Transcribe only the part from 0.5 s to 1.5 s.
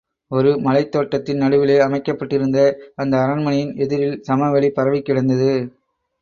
மலைத் தோட்டத்தின்